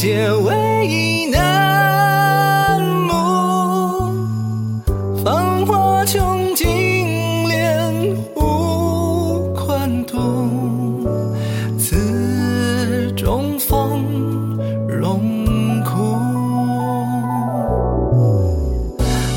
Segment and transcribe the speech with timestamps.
[0.00, 4.14] 皆为一楠木，
[5.24, 6.68] 芳华穷尽，
[7.48, 10.16] 恋无宽度。
[11.76, 14.04] 此中风
[14.86, 15.20] 荣
[15.82, 16.16] 枯，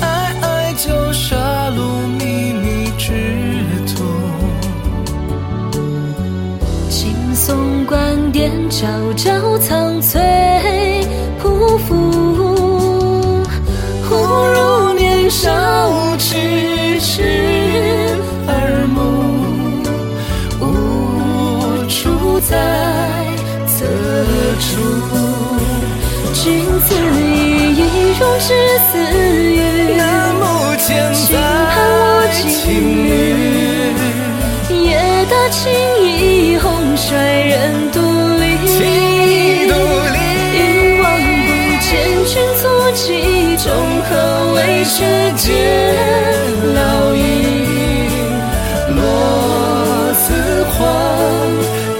[0.00, 0.06] 爱
[0.40, 1.34] 爱就杀
[1.70, 3.10] 戮，秘密之
[3.92, 4.04] 途，
[6.88, 7.23] 情。
[8.70, 10.20] 朝朝苍翠
[11.42, 11.88] 匍匐，
[14.08, 15.50] 忽如年少
[16.16, 17.22] 痴痴
[18.46, 19.00] 耳目，
[20.60, 20.62] 无
[21.88, 22.56] 处在
[23.66, 23.84] 侧
[24.60, 24.64] 处。
[26.34, 28.48] 君子一意如之
[28.92, 30.02] 似玉，南
[30.36, 30.42] 目
[30.78, 32.72] 千轻盼我金
[33.04, 33.06] 缕，
[34.84, 34.88] 夜
[35.30, 35.62] 大情
[36.00, 36.02] 意
[36.96, 38.44] 衰人独立。
[40.56, 40.58] 一
[41.00, 41.04] 望
[41.44, 41.48] 不
[41.80, 41.90] 见
[42.24, 42.62] 君足
[42.94, 43.02] 迹，
[43.56, 43.66] 终
[44.04, 44.10] 何
[44.54, 44.94] 为世
[45.36, 45.44] 间
[46.74, 46.78] 老
[47.14, 47.18] 矣？
[48.96, 48.98] 落
[50.14, 50.24] 子
[50.70, 50.74] 黄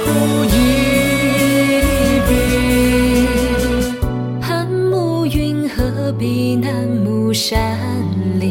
[0.04, 0.06] 胡
[0.44, 0.46] 一
[2.28, 2.30] 笔。
[4.40, 6.22] 寒暮云何必
[6.56, 6.72] 南
[7.04, 7.58] 木山
[8.38, 8.44] 里？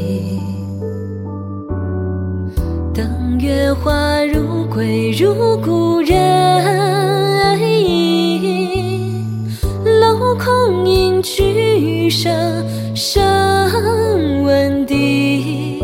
[2.93, 6.32] 等月花如归如故人
[12.09, 12.31] 声
[12.95, 13.21] 声
[14.43, 15.83] 闻笛，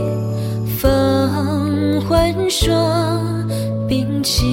[0.80, 3.48] 风唤霜
[3.88, 4.46] 冰起。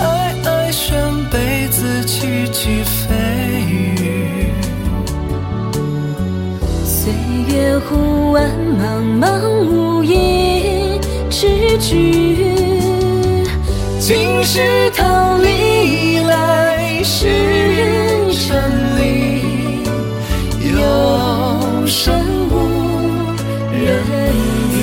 [0.00, 0.96] 哀哀悬
[1.30, 3.14] 杯子，萋萋飞
[3.68, 4.50] 语。
[6.84, 7.12] 岁
[7.48, 8.82] 月忽晚，茫
[9.20, 9.26] 茫
[9.68, 10.98] 无垠
[11.30, 12.46] 之举。
[14.00, 15.53] 今世桃李，
[23.74, 23.88] 人
[24.70, 24.74] 语。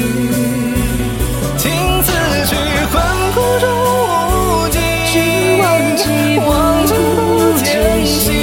[1.57, 1.63] 听
[2.03, 2.07] 此
[2.47, 2.51] 曲，
[2.91, 2.93] 魂
[3.33, 4.77] 魄中无际，
[5.11, 5.15] 君
[5.59, 5.63] 忘
[5.95, 6.03] 记
[6.39, 6.49] 望
[6.87, 8.33] 尘不不见见兮兮。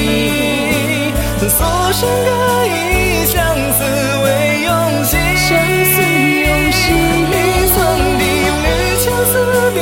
[1.49, 1.61] 所
[1.93, 2.31] 剩歌
[2.67, 2.69] 以
[3.27, 3.37] 相
[3.73, 3.79] 思
[4.25, 4.27] 为
[4.65, 4.69] 用
[5.05, 5.47] 心，相
[5.85, 5.97] 思
[6.47, 6.85] 用心
[7.31, 7.35] 一
[7.73, 7.77] 寸
[8.19, 8.23] 地
[8.65, 8.67] 绿，
[8.99, 9.31] 相思
[9.75, 9.77] 笔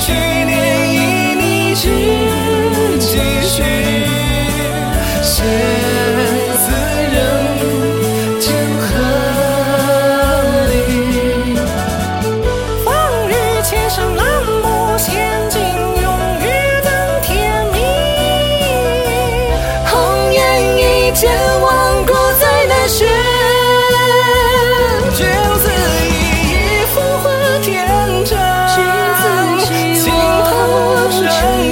[0.00, 0.06] 去，
[0.44, 0.52] 念
[0.92, 0.94] 以
[1.40, 1.42] 你
[1.74, 1.82] 知
[2.98, 3.10] 几
[3.42, 3.54] 许？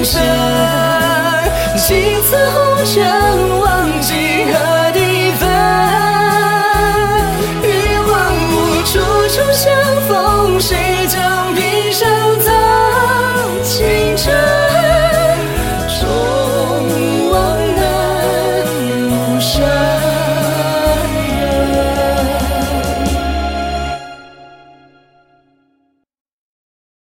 [0.04, 0.20] 生，
[1.76, 2.20] 心
[2.50, 3.61] 红尘。